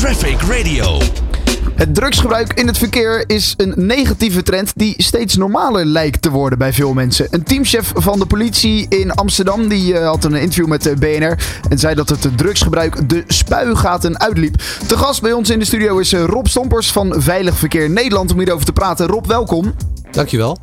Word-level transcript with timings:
Traffic 0.00 0.40
Radio. 0.40 0.98
Het 1.74 1.94
drugsgebruik 1.94 2.52
in 2.52 2.66
het 2.66 2.78
verkeer 2.78 3.24
is 3.26 3.54
een 3.56 3.72
negatieve 3.76 4.42
trend 4.42 4.72
die 4.76 4.94
steeds 4.96 5.36
normaler 5.36 5.84
lijkt 5.84 6.22
te 6.22 6.30
worden 6.30 6.58
bij 6.58 6.72
veel 6.72 6.92
mensen. 6.92 7.26
Een 7.30 7.42
teamchef 7.42 7.92
van 7.94 8.18
de 8.18 8.26
politie 8.26 8.86
in 8.88 9.12
Amsterdam 9.12 9.68
die 9.68 9.92
uh, 9.92 10.06
had 10.06 10.24
een 10.24 10.34
interview 10.34 10.66
met 10.66 10.82
de 10.82 10.96
BNR 10.96 11.38
en 11.68 11.78
zei 11.78 11.94
dat 11.94 12.08
het 12.08 12.38
drugsgebruik 12.38 13.08
de 13.08 13.24
spuigaten 13.26 14.20
uitliep. 14.20 14.54
Te 14.86 14.96
gast 14.96 15.22
bij 15.22 15.32
ons 15.32 15.50
in 15.50 15.58
de 15.58 15.64
studio 15.64 15.98
is 15.98 16.12
uh, 16.12 16.24
Rob 16.24 16.46
Stompers 16.46 16.92
van 16.92 17.14
Veilig 17.16 17.56
Verkeer 17.56 17.90
Nederland 17.90 18.32
om 18.32 18.38
hierover 18.38 18.66
te 18.66 18.72
praten. 18.72 19.06
Rob, 19.06 19.26
welkom. 19.26 19.74
Dankjewel. 20.10 20.58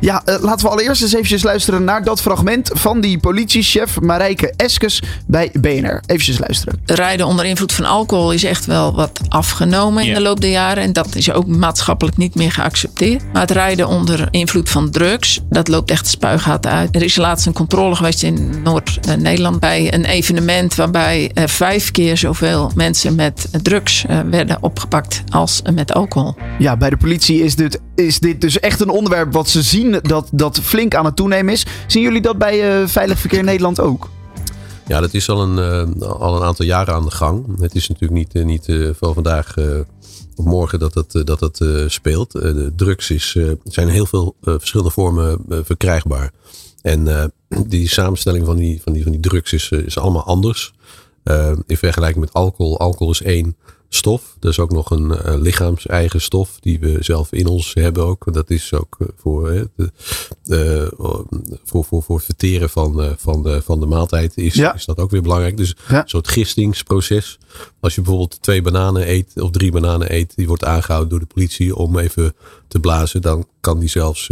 Ja, 0.00 0.22
uh, 0.26 0.34
laten 0.40 0.66
we 0.66 0.72
allereerst 0.72 1.02
eens 1.02 1.12
eventjes 1.12 1.42
luisteren 1.42 1.84
naar 1.84 2.04
dat 2.04 2.20
fragment 2.20 2.70
van 2.72 3.00
die 3.00 3.18
politiechef 3.18 4.00
Marijke 4.00 4.52
Eskes 4.56 5.02
bij 5.26 5.50
BNR. 5.60 6.02
Even 6.06 6.34
luisteren. 6.38 6.80
Rijden 6.84 7.26
onder 7.26 7.44
invloed 7.44 7.72
van 7.72 7.84
alcohol 7.84 8.32
is 8.32 8.44
echt 8.44 8.66
wel 8.66 8.94
wat 8.94 9.20
afgenomen 9.28 10.06
in 10.06 10.14
de 10.14 10.20
loop 10.20 10.40
der 10.40 10.50
jaren. 10.50 10.82
En 10.82 10.92
dat 10.92 11.14
is 11.14 11.32
ook 11.32 11.46
maatschappelijk 11.46 12.16
niet 12.16 12.34
meer 12.34 12.52
geaccepteerd. 12.52 13.22
Maar 13.32 13.42
het 13.42 13.50
rijden 13.50 13.88
onder 13.88 14.28
invloed 14.30 14.68
van 14.68 14.90
drugs, 14.90 15.40
dat 15.48 15.68
loopt 15.68 15.90
echt 15.90 16.04
de 16.04 16.10
spuigaten 16.10 16.70
uit. 16.70 16.96
Er 16.96 17.02
is 17.02 17.16
laatst 17.16 17.46
een 17.46 17.52
controle 17.52 17.94
geweest 17.94 18.22
in 18.22 18.62
Noord-Nederland 18.62 19.60
bij 19.60 19.94
een 19.94 20.04
evenement 20.04 20.74
waarbij 20.74 21.30
uh, 21.34 21.44
vijf 21.46 21.90
keer 21.90 22.16
zoveel 22.16 22.70
mensen 22.74 23.14
met 23.14 23.48
drugs 23.62 24.04
uh, 24.10 24.20
werden 24.30 24.58
opgepakt 24.60 25.22
als 25.28 25.62
met 25.74 25.92
alcohol. 25.92 26.34
Ja, 26.58 26.76
bij 26.76 26.90
de 26.90 26.96
politie 26.96 27.44
is 27.44 27.56
dit, 27.56 27.80
is 27.94 28.18
dit 28.18 28.40
dus 28.40 28.60
echt 28.60 28.80
een 28.80 28.89
onderwerp 28.90 29.32
wat 29.32 29.48
ze 29.48 29.62
zien 29.62 29.98
dat, 30.02 30.28
dat 30.32 30.60
flink 30.60 30.94
aan 30.94 31.04
het 31.04 31.16
toenemen 31.16 31.52
is. 31.52 31.66
Zien 31.86 32.02
jullie 32.02 32.20
dat 32.20 32.38
bij 32.38 32.80
uh, 32.80 32.86
Veilig 32.88 33.18
Verkeer 33.18 33.44
Nederland 33.44 33.80
ook? 33.80 34.08
Ja, 34.86 35.00
dat 35.00 35.14
is 35.14 35.28
al 35.28 35.42
een, 35.42 35.58
uh, 35.98 36.10
al 36.10 36.36
een 36.36 36.42
aantal 36.42 36.66
jaren 36.66 36.94
aan 36.94 37.04
de 37.04 37.10
gang. 37.10 37.60
Het 37.60 37.74
is 37.74 37.88
natuurlijk 37.88 38.20
niet, 38.20 38.34
uh, 38.34 38.44
niet 38.44 38.94
van 38.98 39.14
vandaag 39.14 39.54
op 40.36 40.44
morgen 40.44 40.78
dat 40.78 40.94
het, 40.94 41.26
dat 41.26 41.40
het 41.40 41.60
speelt. 41.86 42.32
de 42.32 42.72
drugs 42.76 43.10
is, 43.10 43.36
zijn 43.64 43.88
heel 43.88 44.06
veel 44.06 44.36
verschillende 44.42 44.92
vormen 44.92 45.44
verkrijgbaar. 45.48 46.30
En 46.82 47.32
die 47.68 47.88
samenstelling 47.88 48.46
van 48.46 48.56
die, 48.56 48.80
van 48.82 48.92
die, 48.92 49.02
van 49.02 49.12
die 49.12 49.20
drugs 49.20 49.52
is, 49.52 49.70
is 49.70 49.98
allemaal 49.98 50.24
anders. 50.24 50.72
In 51.66 51.76
vergelijking 51.76 52.24
met 52.24 52.32
alcohol. 52.32 52.78
Alcohol 52.78 53.12
is 53.12 53.22
één 53.22 53.56
stof. 53.92 54.36
Er 54.40 54.48
is 54.48 54.58
ook 54.58 54.72
nog 54.72 54.90
een 54.90 55.10
uh, 55.10 55.34
lichaams-eigen 55.40 56.20
stof 56.20 56.60
die 56.60 56.80
we 56.80 56.96
zelf 57.00 57.32
in 57.32 57.46
ons 57.46 57.74
hebben 57.74 58.04
ook. 58.04 58.32
Dat 58.34 58.50
is 58.50 58.74
ook 58.74 58.96
voor, 59.16 59.52
uh, 59.52 59.62
de, 59.76 59.90
uh, 60.44 61.56
voor, 61.64 61.84
voor, 61.84 62.02
voor 62.02 62.16
het 62.16 62.24
verteren 62.24 62.70
van, 62.70 63.14
van, 63.18 63.42
de, 63.42 63.62
van 63.62 63.80
de 63.80 63.86
maaltijd 63.86 64.36
is, 64.36 64.54
ja. 64.54 64.74
is 64.74 64.84
dat 64.84 64.98
ook 64.98 65.10
weer 65.10 65.22
belangrijk. 65.22 65.56
Dus 65.56 65.76
ja. 65.88 66.02
een 66.02 66.08
soort 66.08 66.28
gistingsproces. 66.28 67.38
Als 67.80 67.94
je 67.94 68.00
bijvoorbeeld 68.00 68.42
twee 68.42 68.62
bananen 68.62 69.10
eet 69.10 69.40
of 69.40 69.50
drie 69.50 69.72
bananen 69.72 70.14
eet, 70.14 70.36
die 70.36 70.46
wordt 70.46 70.64
aangehouden 70.64 71.10
door 71.10 71.20
de 71.20 71.34
politie 71.34 71.76
om 71.76 71.98
even 71.98 72.34
te 72.68 72.80
blazen, 72.80 73.22
dan 73.22 73.46
kan 73.60 73.78
die 73.78 73.88
zelfs 73.88 74.30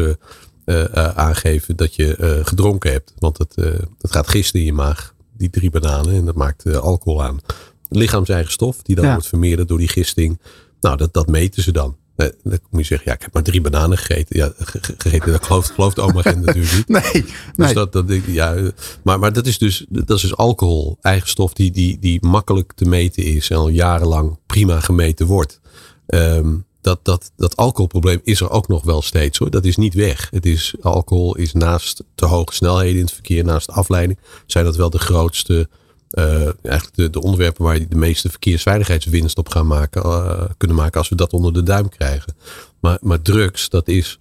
aangeven 1.15 1.77
dat 1.77 1.95
je 1.95 2.41
gedronken 2.45 2.91
hebt. 2.93 3.15
Want 3.19 3.39
het, 3.39 3.55
het 3.99 4.11
gaat 4.11 4.29
gisten 4.29 4.61
in 4.61 4.67
je 4.67 4.73
maag, 4.73 5.15
die 5.39 5.51
drie 5.51 5.71
bananen, 5.71 6.15
en 6.15 6.25
dat 6.25 6.35
maakt 6.35 6.77
alcohol 6.77 7.23
aan 7.23 7.41
lichaams-eigen 7.89 8.53
stof, 8.53 8.83
die 8.83 8.97
dan 8.97 9.05
ja. 9.05 9.13
wordt 9.13 9.27
vermeerderd 9.27 9.69
door 9.69 9.79
die 9.79 9.89
gisting. 9.89 10.41
Nou, 10.81 10.97
dat, 10.97 11.15
dat 11.15 11.29
meten 11.29 11.63
ze 11.63 11.73
dan. 11.73 11.97
Dan 12.17 12.59
moet 12.71 12.81
je 12.81 12.87
zeggen, 12.87 13.09
ja, 13.09 13.15
ik 13.15 13.23
heb 13.23 13.33
maar 13.33 13.43
drie 13.43 13.61
bananen 13.61 13.99
gegeten. 13.99 14.37
Ja, 14.37 14.53
gegeten, 14.99 15.33
dat 15.33 15.45
gelooft, 15.45 15.71
gelooft 15.71 15.99
oma 15.99 16.23
Gent 16.23 16.45
natuurlijk 16.45 16.73
niet. 16.73 16.89
Nee, 17.03 17.23
dus 17.23 17.33
nee. 17.57 17.75
Dat, 17.75 17.93
dat, 17.93 18.05
ja, 18.27 18.71
maar, 19.03 19.19
maar 19.19 19.33
dat 19.33 19.47
is 19.47 19.59
dus, 19.59 19.87
dat 19.89 20.11
is 20.17 20.23
dus 20.23 20.37
alcohol, 20.37 20.99
eigen 21.01 21.29
stof 21.29 21.53
die, 21.53 21.71
die, 21.71 21.99
die 21.99 22.27
makkelijk 22.27 22.73
te 22.73 22.85
meten 22.85 23.25
is 23.25 23.51
en 23.51 23.57
al 23.57 23.69
jarenlang 23.69 24.39
prima 24.47 24.81
gemeten 24.81 25.27
wordt. 25.27 25.61
Um, 26.07 26.67
dat, 26.89 27.05
dat, 27.05 27.33
dat 27.37 27.57
alcoholprobleem 27.57 28.21
is 28.25 28.41
er 28.41 28.51
ook 28.51 28.69
nog 28.69 28.85
wel 28.85 29.03
steeds 29.03 29.39
hoor. 29.39 29.51
Dat 29.51 29.65
is 29.65 29.77
niet 29.77 29.95
weg. 29.95 30.29
Het 30.31 30.47
is, 30.47 30.75
alcohol 30.81 31.37
is 31.37 31.53
naast 31.53 32.03
te 32.15 32.27
hoge 32.27 32.55
snelheden 32.55 32.97
in 32.97 33.05
het 33.05 33.13
verkeer, 33.13 33.45
naast 33.45 33.71
afleiding, 33.71 34.19
zijn 34.47 34.65
dat 34.65 34.77
wel 34.77 34.91
de 34.91 34.99
grootste 34.99 35.69
uh, 36.11 36.25
eigenlijk 36.63 36.95
de, 36.95 37.11
de, 37.11 37.21
onderwerpen 37.21 37.65
waar 37.65 37.79
je 37.79 37.89
de 37.89 37.97
meeste 37.97 38.31
verkeersveiligheidswinst 38.31 39.39
op 39.39 39.49
gaan 39.49 39.67
maken, 39.67 40.07
uh, 40.07 40.43
kunnen 40.57 40.77
maken 40.77 40.99
als 40.99 41.09
we 41.09 41.15
dat 41.15 41.33
onder 41.33 41.53
de 41.53 41.63
duim 41.63 41.89
krijgen. 41.89 42.37
Maar, 42.81 42.99
maar 43.01 43.23
drugs, 43.23 43.69
dat 43.69 43.89
is 43.89 44.19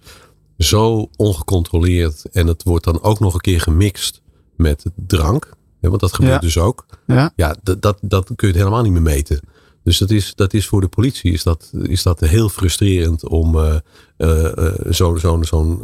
zo 0.58 1.08
ongecontroleerd 1.16 2.24
en 2.32 2.46
het 2.46 2.62
wordt 2.62 2.84
dan 2.84 3.02
ook 3.02 3.20
nog 3.20 3.34
een 3.34 3.40
keer 3.40 3.60
gemixt 3.60 4.20
met 4.56 4.84
drank. 4.94 5.56
Ja, 5.80 5.88
want 5.88 6.00
dat 6.00 6.14
gebeurt 6.14 6.32
ja. 6.34 6.38
dus 6.40 6.58
ook. 6.58 6.86
Ja, 7.06 7.32
ja 7.36 7.56
dat, 7.62 7.82
dat, 7.82 7.98
dat 8.00 8.24
kun 8.24 8.48
je 8.48 8.54
het 8.54 8.56
helemaal 8.56 8.82
niet 8.82 8.92
meer 8.92 9.02
meten. 9.02 9.40
Dus 9.88 9.98
dat 9.98 10.10
is, 10.10 10.32
dat 10.34 10.54
is 10.54 10.66
voor 10.66 10.80
de 10.80 10.88
politie 10.88 11.32
is 11.32 11.42
dat, 11.42 11.70
is 11.82 12.02
dat 12.02 12.20
heel 12.20 12.48
frustrerend 12.48 13.28
om 13.28 13.56
uh, 13.56 13.74
uh, 14.18 14.48
zo'n 14.88 15.18
zo, 15.18 15.42
zo 15.42 15.80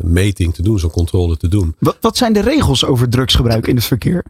meting 0.00 0.54
te 0.54 0.62
doen, 0.62 0.78
zo'n 0.78 0.90
controle 0.90 1.36
te 1.36 1.48
doen. 1.48 1.74
Wat, 1.78 1.96
wat 2.00 2.16
zijn 2.16 2.32
de 2.32 2.40
regels 2.40 2.84
over 2.84 3.08
drugsgebruik 3.08 3.66
in 3.66 3.76
het 3.76 3.84
verkeer? 3.84 4.24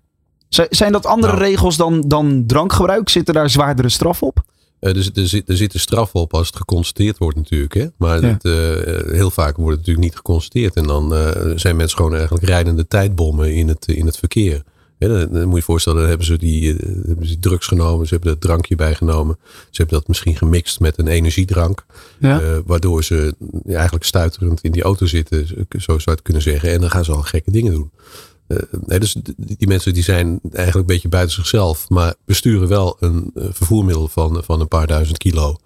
Zijn 0.49 0.93
dat 0.93 1.07
andere 1.07 1.33
nou, 1.33 1.45
regels 1.45 1.77
dan, 1.77 2.01
dan 2.07 2.45
drankgebruik? 2.47 3.09
Zitten 3.09 3.35
daar 3.35 3.51
zwaardere 3.51 3.89
straf 3.89 4.23
op? 4.23 4.43
Uh, 4.81 4.97
er, 4.97 5.11
er, 5.15 5.29
zit, 5.29 5.49
er 5.49 5.57
zit 5.57 5.75
een 5.75 5.81
straf 5.81 6.15
op 6.15 6.35
als 6.35 6.47
het 6.47 6.57
geconstateerd 6.57 7.19
wordt 7.19 7.37
natuurlijk. 7.37 7.75
Hè? 7.75 7.87
Maar 7.97 8.21
ja. 8.21 8.39
uh, 8.43 9.13
heel 9.13 9.31
vaak 9.31 9.57
wordt 9.57 9.79
het 9.79 9.87
natuurlijk 9.87 10.07
niet 10.07 10.17
geconstateerd. 10.17 10.75
En 10.75 10.87
dan 10.87 11.13
uh, 11.13 11.31
zijn 11.55 11.77
mensen 11.77 11.97
gewoon 11.97 12.15
eigenlijk 12.15 12.45
rijdende 12.45 12.87
tijdbommen 12.87 13.55
in 13.55 13.69
het, 13.69 13.87
in 13.87 14.07
het 14.07 14.19
verkeer. 14.19 14.63
Ja, 14.99 15.09
dan, 15.09 15.19
dan, 15.19 15.43
moet 15.43 15.51
je 15.51 15.57
je 15.57 15.63
voorstellen, 15.63 15.99
dan 15.99 16.09
hebben 16.09 16.27
ze, 16.27 16.37
die, 16.37 16.77
hebben 17.07 17.27
ze 17.27 17.39
drugs 17.39 17.67
genomen. 17.67 18.07
Ze 18.07 18.15
hebben 18.15 18.33
er 18.33 18.39
drankje 18.39 18.77
bij 18.77 18.95
genomen. 18.95 19.39
Ze 19.71 19.81
hebben 19.83 19.99
dat 19.99 20.09
misschien 20.09 20.37
gemixt 20.37 20.81
met 20.81 20.99
een 20.99 21.07
energiedrank. 21.07 21.85
Ja. 22.19 22.63
waardoor 22.67 23.05
ze 23.05 23.35
eigenlijk 23.67 24.05
stuiterend 24.05 24.61
in 24.63 24.73
die 24.73 24.83
auto 24.83 25.07
zitten. 25.07 25.47
Zo 25.47 25.57
zou 25.79 26.01
je 26.05 26.11
het 26.11 26.23
kunnen 26.23 26.43
zeggen. 26.43 26.71
En 26.71 26.81
dan 26.81 26.91
gaan 26.91 27.05
ze 27.05 27.13
al 27.13 27.23
gekke 27.23 27.51
dingen 27.51 27.73
doen. 27.73 27.91
Uh, 28.49 28.59
nee, 28.87 28.99
dus 28.99 29.17
die, 29.37 29.69
mensen 29.69 29.95
die 29.95 30.03
zijn 30.03 30.41
eigenlijk 30.53 30.89
een 30.89 30.95
beetje 30.95 31.09
buiten 31.09 31.35
zichzelf, 31.35 31.89
maar 31.89 32.15
besturen 32.25 32.69
wel 32.69 32.97
een 33.01 33.31
vervoermiddel 33.35 34.09
van, 34.09 34.43
van 34.45 34.61
een 34.61 34.69
paar 34.69 34.87
duizend 34.87 35.19
kilo. 35.19 35.57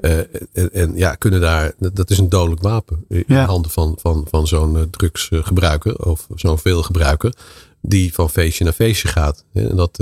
Uh, 0.00 0.18
en, 0.52 0.72
en, 0.72 0.92
ja, 0.96 1.14
kunnen 1.14 1.40
daar, 1.40 1.72
dat 1.92 2.10
is 2.10 2.18
een 2.18 2.28
dodelijk 2.28 2.62
wapen 2.62 3.04
in 3.08 3.24
Ja. 3.26 3.44
handen 3.44 3.70
van, 3.70 3.98
van, 4.00 4.26
van 4.30 4.46
zo'n 4.46 4.88
drugsgebruiker 4.90 6.04
of 6.04 6.26
zo'n 6.34 6.58
veelgebruiker, 6.58 7.32
die 7.80 8.14
van 8.14 8.30
feestje 8.30 8.64
naar 8.64 8.72
feestje 8.72 9.08
gaat. 9.08 9.44
Dat, 9.52 9.98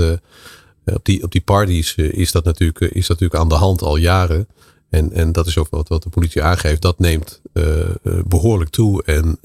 op, 0.85 0.99
die, 1.05 1.23
op 1.23 1.31
die 1.31 1.41
parties 1.41 1.95
is, 1.95 2.31
dat 2.31 2.43
natuurlijk, 2.43 2.79
is 2.79 3.07
dat 3.07 3.19
natuurlijk 3.19 3.39
aan 3.39 3.49
de 3.49 3.65
hand 3.65 3.81
al 3.81 3.97
jaren. 3.97 4.47
En, 4.89 5.11
en 5.11 5.31
dat 5.31 5.47
is 5.47 5.57
ook 5.57 5.69
wat, 5.69 5.87
wat 5.87 6.03
de 6.03 6.09
politie 6.09 6.43
aangeeft. 6.43 6.81
Dat 6.81 6.99
neemt 6.99 7.41
behoorlijk 8.25 8.69
toe. 8.69 9.03
En 9.03 9.39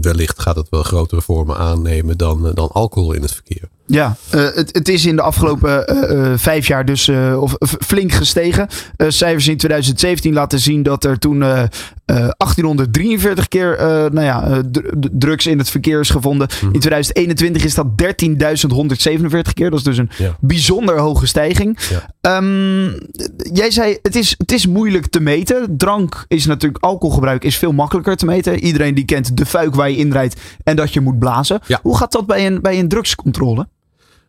wellicht 0.00 0.40
gaat 0.40 0.56
het 0.56 0.68
wel 0.68 0.82
grotere 0.82 1.22
vormen 1.22 1.56
aannemen 1.56 2.16
dan, 2.16 2.54
dan 2.54 2.68
alcohol 2.68 3.12
in 3.12 3.22
het 3.22 3.32
verkeer. 3.32 3.68
Ja, 3.90 4.16
uh, 4.34 4.40
het, 4.54 4.74
het, 4.74 4.88
is 4.88 5.06
in 5.06 5.16
de 5.16 5.22
afgelopen 5.22 5.84
uh, 6.12 6.32
vijf 6.36 6.66
jaar 6.66 6.84
dus 6.84 7.08
of, 7.38 7.54
flink 7.86 8.12
gestegen. 8.12 8.68
cijfers 8.96 9.48
in 9.48 9.56
2017 9.56 10.32
laten 10.32 10.58
zien 10.58 10.82
dat 10.82 11.04
er 11.04 11.18
toen 11.18 11.38
1843 11.38 13.48
keer 13.48 13.76
nou 14.12 14.20
ja, 14.20 14.62
drugs 15.12 15.46
in 15.46 15.58
het 15.58 15.70
verkeer 15.70 16.00
is 16.00 16.10
gevonden. 16.10 16.48
Mhm. 16.62 16.74
In 16.74 16.80
2021 16.80 17.64
is 17.64 17.74
dat 17.74 17.86
13.147 17.96 19.52
keer. 19.54 19.70
Dat 19.70 19.78
is 19.78 19.84
dus 19.84 19.98
een 19.98 20.10
Ja. 20.16 20.36
bijzonder 20.40 20.98
hoge 20.98 21.26
stijging. 21.26 21.78
Ja. 22.22 22.36
Um, 22.36 22.98
jij 23.52 23.70
zei, 23.70 23.98
het 24.02 24.16
is, 24.16 24.34
het 24.38 24.52
is 24.52 24.66
moeilijk 24.66 25.06
te 25.06 25.20
meten. 25.20 25.76
Drank 25.76 26.24
is 26.28 26.46
natuurlijk, 26.46 26.84
alcoholgebruik 26.84 27.44
is 27.44 27.56
veel 27.56 27.72
makkelijker 27.72 28.16
te 28.16 28.26
meten. 28.26 28.58
Iedereen 28.58 28.94
die 28.94 29.04
kent 29.04 29.36
de 29.36 29.46
fuik 29.46 29.74
waar 29.74 29.90
je 29.90 29.96
inrijdt 29.96 30.40
en 30.64 30.76
dat 30.76 30.92
je 30.92 31.00
moet 31.00 31.18
blazen. 31.18 31.60
Ja. 31.66 31.78
Hoe 31.82 31.96
gaat 31.96 32.12
dat 32.12 32.26
bij 32.26 32.46
een, 32.46 32.60
bij 32.60 32.78
een 32.78 32.88
drugscontrole? 32.88 33.68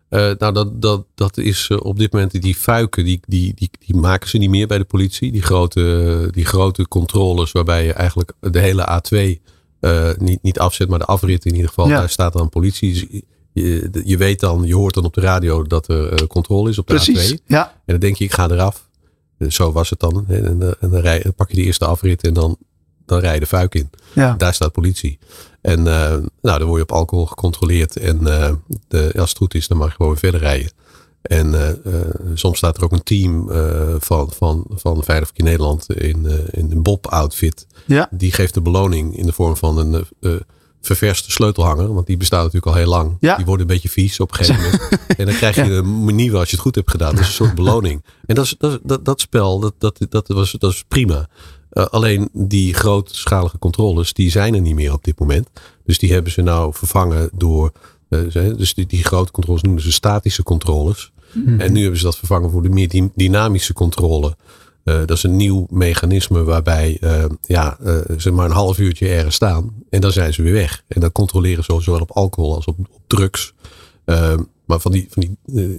Uh, 0.10 0.32
nou, 0.38 0.54
dat, 0.54 0.82
dat, 0.82 1.06
dat 1.16 1.38
is 1.38 1.70
uh, 1.72 1.78
op 1.82 1.98
dit 1.98 2.14
moment 2.14 2.42
die 2.42 2.56
fuiken, 2.56 3.04
die, 3.04 3.20
die, 3.28 3.54
die, 3.56 3.70
die 3.86 3.96
maken 3.96 4.30
ze 4.30 4.38
niet 4.38 4.50
meer 4.50 4.68
bij 4.68 4.78
de 4.78 4.84
politie. 4.84 5.32
Die 5.32 5.42
grote, 5.42 6.28
die 6.32 6.46
grote 6.46 6.88
controles 6.88 7.52
waarbij 7.52 7.86
je 7.86 7.94
eigenlijk 7.94 8.34
de 8.40 8.60
hele 8.60 9.02
A2 9.02 9.42
uh, 9.82 10.10
niet, 10.18 10.42
niet 10.42 10.60
afzet, 10.60 10.90
maar 10.90 11.00
de 11.00 11.06
afrit 11.06 11.46
in 11.46 11.54
ieder 11.54 11.68
geval. 11.68 11.88
Ja. 11.88 12.00
Daar 12.00 12.10
staat 12.10 12.34
dan 12.34 12.50
politie. 12.50 13.24
Je, 13.54 14.02
je 14.04 14.18
weet 14.18 14.40
dan, 14.40 14.64
je 14.64 14.76
hoort 14.76 14.94
dan 14.94 15.06
op 15.06 15.14
de 15.14 15.22
radio 15.22 15.64
dat 15.64 15.88
er 15.88 16.28
controle 16.28 16.70
is 16.70 16.78
op 16.78 16.88
de 16.88 16.94
Precies, 16.94 17.34
A2. 17.34 17.44
ja. 17.46 17.68
En 17.68 17.82
dan 17.86 18.00
denk 18.00 18.16
je, 18.16 18.24
ik 18.24 18.34
ga 18.34 18.50
eraf. 18.50 18.90
Zo 19.48 19.72
was 19.72 19.90
het 19.90 20.00
dan. 20.00 20.26
En, 20.28 20.46
en, 20.46 20.78
en 20.80 20.90
dan, 20.90 21.02
rij, 21.02 21.20
dan 21.22 21.34
pak 21.34 21.50
je 21.50 21.56
de 21.56 21.64
eerste 21.64 21.86
afrit 21.86 22.24
en 22.24 22.34
dan, 22.34 22.58
dan 23.10 23.20
rij 23.20 23.34
je 23.34 23.40
de 23.40 23.46
fuik 23.46 23.76
in. 23.76 23.90
ja. 24.14 24.36
Daar 24.38 24.54
staat 24.54 24.72
politie. 24.72 25.20
En 25.62 25.80
uh, 25.80 26.16
nou, 26.42 26.60
dan 26.60 26.64
word 26.64 26.78
je 26.78 26.84
op 26.84 26.92
alcohol 26.92 27.26
gecontroleerd. 27.26 27.98
En 27.98 28.20
uh, 28.22 28.52
de, 28.88 29.14
als 29.18 29.30
het 29.30 29.38
goed 29.38 29.54
is, 29.54 29.68
dan 29.68 29.78
mag 29.78 29.88
je 29.88 29.96
gewoon 29.96 30.12
weer 30.12 30.20
verder 30.20 30.40
rijden. 30.40 30.72
En 31.22 31.54
uh, 31.54 31.94
soms 32.34 32.58
staat 32.58 32.78
er 32.78 32.84
ook 32.84 32.92
een 32.92 33.04
team 33.04 33.52
van, 34.00 34.32
van, 34.32 34.66
van 34.70 35.04
Veilig 35.04 35.28
Verkeer 35.28 35.46
Nederland 35.46 35.94
in, 35.94 36.48
in 36.52 36.72
een 36.72 36.84
Bob-outfit. 36.84 37.68
Ja. 37.86 38.08
Die 38.12 38.32
geeft 38.32 38.54
de 38.54 38.62
beloning 38.62 39.18
in 39.18 39.26
de 39.26 39.32
vorm 39.32 39.58
van 39.58 39.78
een 39.78 40.06
ververste 40.82 41.32
sleutelhanger. 41.32 41.94
Want 41.94 42.08
die 42.08 42.18
bestaat 42.18 42.44
natuurlijk 42.44 42.72
al 42.72 42.78
heel 42.78 42.90
lang. 42.90 43.18
Ja. 43.20 43.36
Die 43.36 43.46
worden 43.46 43.68
een 43.68 43.74
beetje 43.74 43.90
vies 43.90 44.20
op 44.20 44.32
een 44.32 44.38
gegeven 44.38 44.64
moment. 44.64 44.90
en 45.18 45.26
dan 45.26 45.36
krijg 45.36 45.56
je 45.56 45.62
een 45.62 46.16
nieuwe 46.16 46.38
als 46.38 46.50
je 46.50 46.56
het 46.56 46.64
goed 46.66 46.76
hebt 46.76 46.92
gedaan. 46.92 47.12
Dat 47.12 47.20
is 47.20 47.28
een 47.28 47.34
soort 47.34 47.56
beloning. 47.56 48.04
En 48.26 48.36
dat, 48.36 48.46
is, 48.46 48.56
dat, 48.58 48.80
dat, 48.84 49.06
dat 49.06 49.22
spel, 49.22 49.60
dat, 49.60 49.74
dat, 49.78 50.00
dat, 50.10 50.28
was, 50.28 50.52
dat 50.52 50.72
is 50.72 50.84
prima. 50.88 51.30
Uh, 51.80 51.86
alleen 51.86 52.30
die 52.34 52.74
grootschalige 52.74 53.60
controles, 53.60 54.14
die 54.14 54.32
zijn 54.32 54.56
er 54.56 54.62
niet 54.62 54.76
meer 54.76 54.94
op 54.94 55.04
dit 55.04 55.20
moment. 55.20 55.50
Dus 55.86 56.00
die 56.00 56.14
hebben 56.14 56.32
ze 56.32 56.42
nou 56.42 56.74
vervangen 56.74 57.30
door. 57.34 57.72
Uh, 58.10 58.34
dus 58.34 58.74
die, 58.74 58.86
die 58.86 59.04
grote 59.04 59.32
controles 59.32 59.62
noemen 59.62 59.82
ze 59.82 59.92
statische 59.92 60.44
controles. 60.44 61.12
Mm-hmm. 61.34 61.60
En 61.60 61.74
nu 61.74 61.82
hebben 61.82 62.00
ze 62.00 62.06
dat 62.06 62.18
vervangen 62.18 62.52
voor 62.52 62.62
de 62.62 62.70
meer 62.70 63.10
dynamische 63.16 63.74
controle. 63.74 64.38
Uh, 64.84 64.96
dat 65.00 65.12
is 65.12 65.24
een 65.24 65.36
nieuw 65.36 65.68
mechanisme 65.70 66.44
waarbij 66.44 67.02
ja, 67.42 67.78
ze 68.18 68.32
maar 68.32 68.46
een 68.46 68.52
half 68.52 68.80
uurtje 68.80 69.08
ergens 69.08 69.36
staan. 69.36 69.74
En 69.90 70.02
dan 70.02 70.12
zijn 70.12 70.34
ze 70.34 70.42
weer 70.42 70.54
weg. 70.54 70.84
En 70.88 71.02
dan 71.02 71.12
controleren 71.12 71.64
ze 71.64 71.82
zowel 71.82 72.02
op 72.02 72.12
alcohol 72.12 72.56
als 72.56 72.66
op, 72.66 72.78
op 72.80 73.02
drugs. 73.08 73.54
maar 74.66 74.80
van 74.80 74.92
die, 74.92 75.08
van 75.10 75.24
die, 75.24 75.38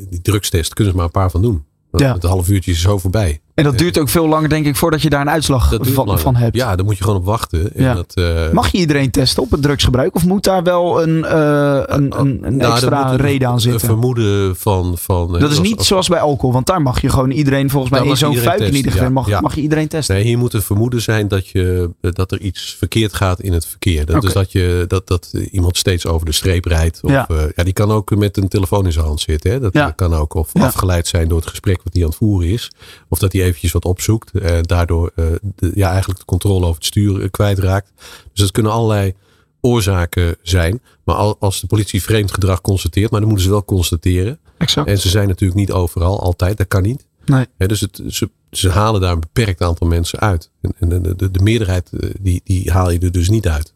die 0.08 0.23
drugstest 0.23 0.75
kunnen 0.75 0.93
ze 0.93 0.99
maar 0.99 1.06
een 1.08 1.20
paar 1.20 1.31
van 1.31 1.43
doen. 1.43 1.64
Ja. 1.93 2.14
Het 2.14 2.23
half 2.23 2.49
uurtje 2.49 2.70
is 2.70 2.81
zo 2.81 2.99
voorbij. 2.99 3.41
En 3.61 3.67
dat 3.67 3.79
duurt 3.79 3.99
ook 3.99 4.09
veel 4.09 4.29
langer, 4.29 4.49
denk 4.49 4.67
ik, 4.67 4.77
voordat 4.77 5.03
je 5.03 5.11
daar 5.11 5.21
een 5.21 5.31
uitslag 5.31 5.75
van, 5.81 6.19
van, 6.19 6.37
hebt. 6.37 6.57
Ja, 6.57 6.77
daar 6.77 6.85
moet 6.85 6.97
je 6.99 7.03
gewoon 7.05 7.19
op 7.19 7.25
wachten. 7.25 7.75
En 7.75 7.83
Ja. 7.83 7.95
dat, 7.95 8.12
uh, 8.15 8.51
Mag 8.53 8.73
je 8.73 8.79
iedereen 8.79 9.11
testen 9.11 9.43
op 9.43 9.51
het 9.51 9.62
drugsgebruik? 9.62 10.15
Of 10.15 10.25
moet 10.27 10.45
daar 10.45 10.62
wel 10.62 11.03
een, 11.03 11.17
uh, 11.19 11.83
een, 11.87 12.21
een, 12.21 12.39
een 12.43 12.57
nou, 12.57 12.73
extra 12.73 13.11
een- 13.12 13.17
reden 13.17 13.49
aan 13.49 13.55
Een 13.55 13.61
zitten? 13.61 13.81
vermoeden 13.89 14.57
van. 14.57 14.99
van 14.99 15.33
Dat 15.39 15.51
is 15.51 15.61
niet 15.61 15.79
als- 15.79 15.87
zoals 15.87 16.09
bij 16.09 16.21
alcohol, 16.21 16.53
want 16.53 16.67
daar 16.67 16.83
mag 16.83 17.01
je 17.01 17.09
gewoon 17.09 17.31
iedereen, 17.31 17.71
volgens 17.71 17.93
mij 17.93 18.05
in 18.09 18.17
zo'n 18.17 18.37
fuik 18.37 18.61
in 18.61 18.75
ieder 18.75 18.93
geval, 18.93 19.07
ja. 19.07 19.12
mag, 19.12 19.29
Ja. 19.29 19.41
mag 19.41 19.55
je 19.55 19.61
iedereen 19.61 19.89
testen. 19.89 20.15
Nee, 20.15 20.25
hier 20.25 20.39
moet 20.39 20.53
een 20.55 20.62
vermoeden 20.62 21.03
zijn 21.03 21.29
dat, 21.29 21.49
je, 21.49 21.91
dat 22.01 22.33
er 22.33 22.41
iets 22.41 22.75
verkeerd 22.79 23.12
gaat 23.12 23.41
in 23.41 23.53
het 23.53 23.67
verkeer. 23.67 24.07
Dat. 24.07 24.23
Dus 24.23 24.33
dat, 24.33 24.53
je, 24.53 24.85
dat, 24.89 25.07
dat 25.09 25.33
iemand 25.51 25.77
steeds 25.77 26.07
over 26.07 26.27
de 26.27 26.33
streep 26.33 26.65
rijdt. 26.65 27.01
Of, 27.03 27.11
Ja. 27.11 27.25
ja. 27.29 27.49
ja, 27.55 27.65
die 27.65 27.73
kan 27.73 27.91
ook 27.91 28.17
met 28.17 28.37
een 28.37 28.49
telefoon 28.49 28.85
in 28.85 28.93
zijn 28.93 29.05
hand 29.05 29.21
zitten. 29.21 29.51
Hè. 29.51 29.61
Dat 29.71 29.95
kan 29.95 30.15
ook. 30.15 30.35
Of 30.35 30.49
afgeleid 30.55 31.07
zijn 31.07 31.29
door 31.29 31.39
het 31.39 31.49
gesprek 31.49 31.81
wat 31.85 31.93
hij 31.93 32.03
aan 32.03 32.09
het 32.09 32.19
voeren 32.19 32.49
is. 32.49 32.71
Of 33.09 33.19
dat 33.19 33.33
hij 33.33 33.43
eventjes 33.50 33.73
wat 33.73 33.85
opzoekt. 33.85 34.31
En 34.41 34.62
daardoor 34.62 35.12
eh, 35.14 35.25
de, 35.56 35.70
ja, 35.75 35.88
eigenlijk 35.91 36.19
de 36.20 36.25
controle 36.26 36.62
over 36.64 36.75
het 36.75 36.85
stuur 36.85 37.23
eh, 37.23 37.31
kwijtraakt. 37.31 37.91
Dus 38.32 38.41
dat 38.41 38.50
kunnen 38.50 38.73
allerlei 38.73 39.14
oorzaken 39.61 40.37
zijn. 40.43 40.81
Maar 41.05 41.14
al- 41.17 41.37
als 41.38 41.61
de 41.61 41.67
politie 41.67 42.02
vreemd 42.02 42.32
gedrag 42.32 42.61
constateert. 42.61 43.11
Maar 43.11 43.20
dan 43.20 43.29
moeten 43.29 43.47
ze 43.47 43.52
wel 43.52 43.64
constateren. 43.64 44.38
Exact. 44.58 44.88
En 44.88 44.99
ze 44.99 45.08
zijn 45.08 45.29
natuurlijk 45.29 45.61
niet 45.61 45.73
overal 45.73 46.20
altijd. 46.20 46.56
Dat 46.56 46.69
kan 46.69 46.82
niet. 46.82 47.06
Nee. 47.25 47.47
Dus 47.56 47.81
het, 47.81 48.02
ze, 48.08 48.31
ze 48.50 48.69
halen 48.70 49.00
daar 49.00 49.12
een 49.12 49.20
beperkt 49.20 49.62
aantal 49.62 49.87
mensen 49.87 50.19
uit. 50.19 50.50
En, 50.61 50.75
en 50.79 51.02
de, 51.02 51.17
de, 51.17 51.31
de 51.31 51.41
meerderheid 51.43 51.91
eh, 51.93 52.11
die, 52.20 52.41
die 52.44 52.70
haal 52.70 52.91
je 52.91 52.99
er 52.99 53.12
dus 53.12 53.29
niet 53.29 53.49
uit. 53.49 53.73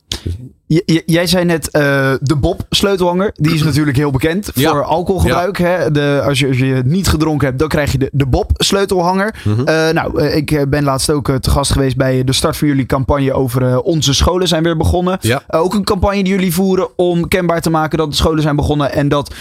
J- 0.67 1.01
jij 1.07 1.27
zei 1.27 1.45
net 1.45 1.71
eh, 1.71 1.83
de 2.21 2.37
Bob 2.37 2.67
sleutelhanger. 2.71 3.31
Die 3.35 3.55
is 3.55 3.63
natuurlijk 3.63 3.97
heel 3.97 4.11
bekend 4.11 4.51
Ja. 4.55 4.71
voor 4.71 4.85
alcoholgebruik. 4.85 5.59
Hè? 5.59 5.91
De, 5.91 6.23
als, 6.27 6.39
je, 6.39 6.49
als 6.49 6.59
je 6.59 6.83
niet 6.85 7.09
gedronken 7.09 7.47
hebt, 7.47 7.59
dan 7.59 7.69
krijg 7.69 7.93
je 7.93 7.99
de, 7.99 8.09
de 8.13 8.27
Bob 8.27 8.51
sleutelhanger. 8.55 9.35
Mhm. 9.45 9.61
Eh, 9.61 9.91
nou, 9.91 10.21
eh, 10.23 10.37
ik 10.37 10.65
ben 10.71 10.85
laatst 10.85 11.11
ook 11.11 11.31
te 11.41 11.51
gast 11.51 11.73
geweest 11.73 11.97
bij 11.97 12.25
de 12.25 12.33
start 12.33 12.57
van 12.57 12.69
jullie 12.69 12.87
campagne 12.87 13.33
over 13.33 13.81
onze 13.81 14.15
scholen 14.15 14.49
zijn 14.49 14.63
weer 14.63 14.77
begonnen. 14.77 15.19
Ja. 15.21 15.43
Ook 15.49 15.75
een 15.75 15.85
campagne 15.85 16.23
die 16.23 16.33
jullie 16.33 16.55
voeren 16.55 16.89
om 16.99 17.29
kenbaar 17.29 17.61
te 17.61 17.71
maken 17.71 17.99
dat 17.99 18.11
de 18.11 18.17
scholen 18.17 18.43
zijn 18.43 18.57
begonnen. 18.57 18.93
En 18.93 19.09
dat 19.09 19.35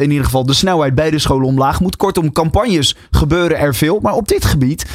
in 0.00 0.10
ieder 0.10 0.24
geval 0.24 0.46
de 0.46 0.54
snelheid 0.54 0.94
bij 0.94 1.10
de 1.10 1.18
scholen 1.18 1.46
omlaag 1.46 1.80
moet. 1.80 1.96
Kortom, 1.96 2.32
campagnes 2.32 2.96
gebeuren 3.10 3.58
er 3.58 3.74
veel. 3.74 3.98
Maar 4.02 4.14
op 4.14 4.28
dit 4.28 4.44
gebied 4.44 4.86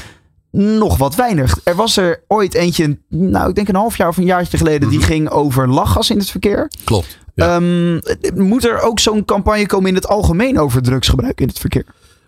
nog 0.52 0.98
wat 0.98 1.16
weinig. 1.16 1.60
Er 1.64 1.76
was 1.76 1.98
er 1.98 2.24
ooit 2.28 2.54
eentje, 2.54 2.98
nou 3.08 3.50
ik 3.50 3.56
denk 3.56 3.68
een 3.68 3.76
half 3.76 3.98
jaar 3.98 4.08
of 4.08 4.18
een 4.18 4.24
jaartje 4.26 4.58
geleden, 4.58 4.90
die 4.90 5.02
ging 5.02 5.30
over 5.30 5.70
lachgas 5.70 6.10
in 6.10 6.18
het 6.18 6.30
verkeer. 6.30 6.72
Klopt. 6.84 7.18
Ja. 7.36 7.56
Ehm, 7.56 8.00
moet 8.36 8.66
er 8.66 8.82
ook 8.82 9.00
zo'n 9.00 9.26
campagne 9.26 9.66
komen 9.66 9.90
in 9.90 9.96
het 9.96 10.08
algemeen 10.08 10.60
over 10.60 10.82
drugsgebruik 10.82 11.42
in 11.42 11.48
het 11.48 11.60
verkeer? 11.60 11.86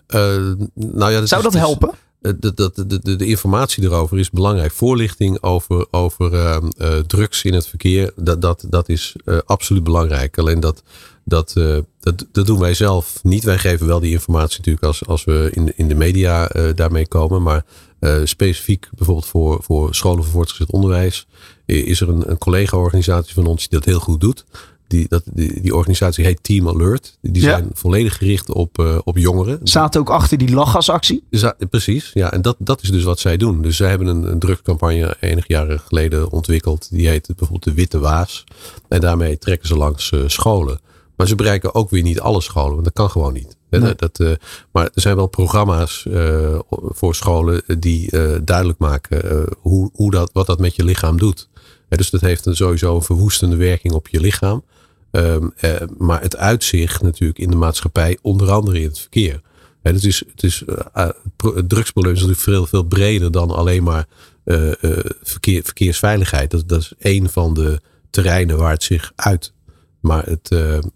Eh, 0.08 0.20
nou 0.74 1.12
ja, 1.12 1.20
dat 1.20 1.28
Zou 1.28 1.46
is- 1.46 1.52
dat 1.52 1.62
helpen? 1.62 1.92
Eh, 2.22 2.32
de, 2.40 3.16
de, 3.18 3.26
informatie 3.26 3.84
erover 3.84 4.20
is 4.20 4.30
belangrijk. 4.30 4.72
Voorlichting 4.72 5.44
over, 5.44 5.88
over 5.92 6.34
ehm, 6.34 6.68
eh, 6.78 6.98
drugs 6.98 7.44
in 7.44 7.54
het 7.54 7.68
verkeer, 7.68 8.14
dat, 8.16 8.42
dat, 8.42 8.66
dat 8.70 8.90
is 8.90 9.16
eh, 9.26 9.38
absoluut 9.46 9.84
belangrijk. 9.84 10.38
Alleen 10.38 10.60
dat, 10.60 10.84
dat, 11.24 11.54
dat, 12.00 12.26
dat 12.32 12.46
doen 12.46 12.60
wij 12.60 12.74
zelf 12.74 13.20
niet. 13.24 13.44
Wij 13.44 13.58
geven 13.58 13.88
wel 13.88 14.00
die 14.00 14.12
informatie 14.12 14.58
natuurlijk 14.58 14.86
als, 14.86 15.08
als 15.08 15.24
we 15.24 15.50
in 15.54 15.78
in 15.78 15.88
de 15.88 15.96
media 15.96 16.48
daarmee 16.76 17.08
komen. 17.08 17.42
Maar 17.42 17.66
specifiek 18.24 18.90
bijvoorbeeld 18.96 19.28
voor, 19.28 19.64
voor 19.64 19.96
scholen 19.96 20.24
voor 20.24 20.32
voortgezet 20.34 20.72
onderwijs 20.72 21.28
is 21.66 22.02
er 22.02 22.10
een, 22.10 22.30
een 22.30 22.38
collega-organisatie 22.38 23.34
van 23.34 23.46
ons 23.46 23.68
die 23.68 23.80
dat 23.80 23.88
heel 23.88 24.00
goed 24.00 24.22
doet. 24.22 24.46
Die, 24.92 25.06
dat, 25.10 25.24
die, 25.34 25.62
die 25.62 25.76
organisatie 25.76 26.26
heet 26.26 26.44
Team 26.44 26.68
Alert. 26.68 27.18
Die 27.22 27.42
Ja. 27.42 27.50
zijn 27.50 27.70
volledig 27.74 28.18
gericht 28.18 28.54
op, 28.54 28.80
eh, 28.80 28.98
op 29.04 29.18
jongeren. 29.18 29.60
Zaten 29.64 30.02
ook 30.02 30.10
achter 30.10 30.38
die 30.38 30.52
lachgasactie? 30.52 31.24
Precies, 31.70 32.12
ja. 32.14 32.32
En 32.32 32.42
dat, 32.42 32.56
dat 32.60 32.82
is 32.82 32.90
dus 32.92 33.04
wat 33.04 33.20
zij 33.20 33.38
doen. 33.38 33.62
Dus 33.62 33.76
zij 33.78 33.90
hebben 33.90 34.08
een, 34.08 34.32
een 34.32 34.40
drugscampagne 34.40 35.16
enig 35.20 35.48
jaren 35.48 35.80
geleden 35.80 36.32
ontwikkeld. 36.32 36.88
Die 36.92 37.08
heet 37.08 37.28
bijvoorbeeld 37.28 37.64
de 37.64 37.74
Witte 37.74 38.00
Waas. 38.00 38.44
En 38.88 39.02
daarmee 39.02 39.38
trekken 39.38 39.68
ze 39.68 39.76
langs 39.78 40.12
eh, 40.12 40.20
scholen. 40.26 40.80
Maar 41.16 41.28
ze 41.28 41.36
bereiken 41.36 41.76
ook 41.76 41.90
weer 41.90 42.04
niet 42.04 42.20
alle 42.20 42.42
scholen, 42.42 42.72
want 42.72 42.84
dat 42.84 42.94
kan 42.94 43.10
gewoon 43.10 43.34
niet. 43.34 43.58
Nee. 43.70 43.96
Dat, 43.96 44.20
eh, 44.20 44.32
maar 44.72 44.86
er 44.86 45.02
zijn 45.02 45.16
wel 45.16 45.28
programma's 45.28 46.08
voor 46.90 47.16
scholen 47.16 47.62
die 47.80 48.10
duidelijk 48.44 48.80
maken 48.80 49.46
hoe, 49.60 49.90
hoe 49.94 50.12
dat, 50.12 50.30
wat 50.34 50.46
dat 50.48 50.60
met 50.60 50.76
je 50.76 50.84
lichaam 50.84 51.18
doet. 51.18 51.50
Dus 51.90 52.10
dat 52.10 52.22
heeft 52.22 52.46
een, 52.46 52.56
sowieso 52.56 52.96
een 52.96 53.02
verwoestende 53.02 53.56
werking 53.56 53.94
op 53.94 54.08
je 54.08 54.20
lichaam. 54.20 54.64
Ehm, 55.12 55.48
eh, 55.56 55.76
maar 55.98 56.22
het 56.22 56.38
uitzicht 56.38 57.02
natuurlijk 57.02 57.40
in 57.40 57.50
de 57.50 57.56
maatschappij, 57.56 58.18
onder 58.22 58.52
andere 58.52 58.80
in 58.80 58.88
het 58.88 59.00
verkeer. 59.00 59.42
Hè, 59.82 59.92
het 59.92 60.04
is, 60.04 60.24
het 60.32 60.44
is, 60.44 60.64
het 60.94 61.70
drugsprobleem 61.70 62.14
is 62.14 62.20
natuurlijk 62.20 62.48
veel, 62.48 62.66
veel 62.66 62.84
breder 62.84 63.32
dan 63.32 63.52
alleen 63.52 63.84
maar 63.84 64.08
verkeer, 65.24 65.64
verkeersveiligheid. 65.64 66.52
Dat, 66.52 66.70
dat 66.70 66.80
is 66.80 66.94
één 67.00 67.30
van 67.30 67.54
de 67.54 67.80
terreinen 68.10 68.58
waar 68.58 68.72
het 68.72 68.84
zich 68.84 69.12
uit. 69.16 69.54
Maar 70.00 70.26
het, 70.26 70.50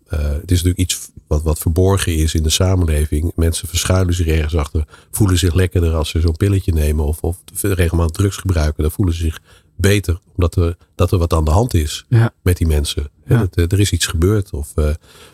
het 0.09 0.51
is 0.51 0.63
natuurlijk 0.63 0.77
iets 0.77 1.09
wat, 1.27 1.43
wat 1.43 1.59
verborgen 1.59 2.15
is 2.15 2.33
in 2.33 2.43
de 2.43 2.49
samenleving. 2.49 3.31
Mensen 3.35 3.67
verschuilen 3.67 4.13
zich 4.13 4.27
ergens 4.27 4.55
achter, 4.55 4.87
voelen 5.11 5.37
zich 5.37 5.53
lekkerder 5.53 5.93
als 5.93 6.09
ze 6.09 6.19
zo'n 6.19 6.37
pilletje 6.37 6.73
nemen 6.73 7.05
of, 7.05 7.21
of 7.21 7.37
regelmatig 7.61 8.15
drugs 8.15 8.37
gebruiken. 8.37 8.83
Dan 8.83 8.91
voelen 8.91 9.15
ze 9.15 9.21
zich 9.21 9.41
beter, 9.75 10.19
omdat 10.35 10.55
er, 10.55 10.77
dat 10.95 11.11
er 11.11 11.17
wat 11.17 11.33
aan 11.33 11.45
de 11.45 11.51
hand 11.51 11.73
is 11.73 12.05
Ja. 12.09 12.33
met 12.43 12.57
die 12.57 12.67
mensen. 12.67 13.09
Ja. 13.27 13.37
Dat, 13.39 13.55
eh, 13.55 13.63
er 13.71 13.79
is 13.79 13.91
iets 13.91 14.05
gebeurd. 14.05 14.49
Of, 14.51 14.71
eh, 14.75 14.89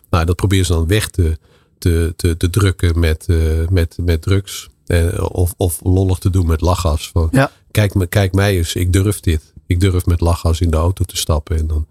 nou, 0.09 0.25
dat 0.25 0.35
proberen 0.35 0.65
ze 0.65 0.73
dan 0.73 0.88
weg 0.88 1.09
te, 1.09 1.38
te, 1.77 2.13
te, 2.15 2.38
te 2.38 2.49
drukken 2.49 2.99
met, 2.99 3.25
eh, 3.27 3.38
met, 3.69 3.97
met 4.01 4.21
drugs. 4.21 4.69
Of, 5.17 5.53
of 5.57 5.79
lollig 5.83 6.17
te 6.17 6.29
doen 6.29 6.47
met 6.47 6.61
lachgas. 6.61 7.09
Van, 7.09 7.27
Ja. 7.31 7.51
kijk, 7.71 7.93
me- 7.93 8.07
kijk 8.07 8.33
mij 8.33 8.57
eens, 8.57 8.75
ik 8.75 8.93
durf 8.93 9.19
dit. 9.19 9.53
Ik 9.67 9.79
durf 9.79 10.05
met 10.05 10.19
lachgas 10.21 10.62
in 10.62 10.69
de 10.71 10.77
auto 10.77 11.03
te 11.03 11.17
stappen. 11.17 11.57
En 11.57 11.67
dan, 11.67 11.86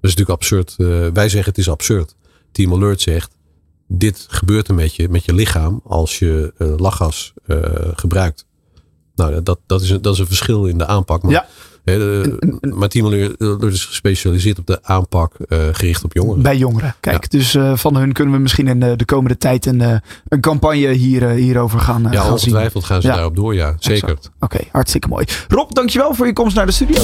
dat 0.00 0.10
is 0.10 0.14
natuurlijk 0.16 0.30
absurd. 0.30 0.74
Wij 1.12 1.28
zeggen 1.28 1.50
het 1.50 1.58
is 1.58 1.68
absurd. 1.68 2.14
Team 2.52 2.72
Alert 2.72 3.00
zegt, 3.00 3.36
dit 3.88 4.26
gebeurt 4.28 4.68
er 4.68 4.74
met 4.74 4.94
je, 4.94 5.08
met 5.08 5.24
je 5.24 5.34
lichaam 5.34 5.80
als 5.84 6.18
je 6.18 6.52
lachgas 6.76 7.32
gebruikt. 7.94 8.46
Nou, 9.14 9.42
dat, 9.42 9.58
dat, 9.66 9.82
is 9.82 9.90
een, 9.90 10.02
dat 10.02 10.12
is 10.14 10.18
een 10.20 10.26
verschil 10.26 10.66
in 10.66 10.78
de 10.78 10.86
aanpak. 10.86 11.22
Maar, 11.22 11.32
Ja. 11.32 11.46
Hè, 11.92 11.98
de- 11.98 12.58
maar 12.76 12.88
Alert 13.38 13.72
is 13.72 13.84
gespecialiseerd 13.84 14.58
op 14.58 14.66
de 14.66 14.78
aanpak 14.82 15.32
eh, 15.48 15.58
gericht 15.72 16.04
op 16.04 16.12
jongeren. 16.14 16.42
Bij 16.42 16.56
jongeren. 16.56 16.94
Kijk, 17.00 17.30
dus 17.30 17.54
eh, 17.54 17.76
van 17.76 17.96
hun 17.96 18.12
kunnen 18.12 18.34
we 18.34 18.40
misschien 18.40 18.68
in 18.68 18.80
de, 18.80 18.96
de 18.96 19.04
komende 19.04 19.38
tijd 19.38 19.66
een, 19.66 19.80
eh, 19.80 19.96
een 20.28 20.40
campagne 20.40 20.92
hier, 20.92 21.28
eh, 21.28 21.34
hierover 21.34 21.80
gaan, 21.80 22.06
eh, 22.06 22.12
Ja, 22.12 22.18
gaan 22.20 22.24
zien. 22.26 22.32
ongetwijfeld 22.48 22.84
gaan 22.84 23.00
ze 23.00 23.06
Ja. 23.08 23.14
daarop 23.14 23.36
door, 23.36 23.54
ja. 23.54 23.74
Zeker. 23.78 24.18
Oké, 24.40 24.58
hartstikke 24.72 25.08
mooi. 25.08 25.24
Rob, 25.48 25.72
dankjewel 25.72 26.14
voor 26.14 26.26
je 26.26 26.32
komst 26.32 26.56
naar 26.56 26.66
de 26.66 26.72
studio. 26.72 27.02